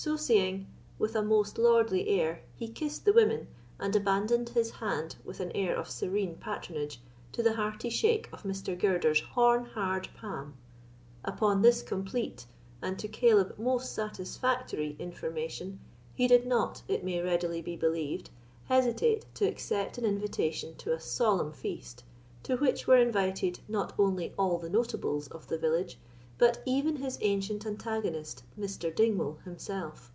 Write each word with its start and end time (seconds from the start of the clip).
So 0.00 0.14
saying, 0.14 0.68
with 0.96 1.16
a 1.16 1.24
most 1.24 1.58
lordly 1.58 2.06
air 2.08 2.42
he 2.54 2.68
kissed 2.68 3.04
the 3.04 3.12
women, 3.12 3.48
and 3.80 3.96
abandoned 3.96 4.50
his 4.50 4.70
hand, 4.70 5.16
with 5.24 5.40
an 5.40 5.50
air 5.56 5.74
of 5.74 5.90
serene 5.90 6.36
patronage, 6.36 7.00
to 7.32 7.42
the 7.42 7.54
hearty 7.54 7.90
shake 7.90 8.28
of 8.32 8.44
Mr. 8.44 8.78
Girder's 8.78 9.18
horn 9.18 9.64
hard 9.64 10.08
palm. 10.16 10.54
Upon 11.24 11.62
this 11.62 11.82
complete, 11.82 12.46
and 12.80 12.96
to 13.00 13.08
Caleb 13.08 13.58
most 13.58 13.90
satisfactory, 13.92 14.94
information 15.00 15.80
he 16.14 16.28
did 16.28 16.46
not, 16.46 16.82
it 16.86 17.02
may 17.02 17.20
readily 17.20 17.60
be 17.60 17.74
believed, 17.74 18.30
hesitate 18.66 19.26
to 19.34 19.46
accept 19.48 19.98
an 19.98 20.04
invitation 20.04 20.76
to 20.76 20.92
a 20.94 21.00
solemn 21.00 21.50
feast, 21.52 22.04
to 22.44 22.54
which 22.58 22.86
were 22.86 22.98
invited, 22.98 23.58
not 23.66 23.94
only 23.98 24.32
all 24.38 24.58
the 24.58 24.70
notables 24.70 25.26
of 25.26 25.48
the 25.48 25.58
village, 25.58 25.98
but 26.38 26.62
even 26.64 26.94
his 26.98 27.18
ancient 27.20 27.66
antagonist, 27.66 28.44
Mr. 28.56 28.94
Dingwall, 28.94 29.36
himself. 29.44 30.12